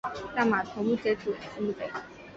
[0.35, 1.87] 但马从不接触溪木贼。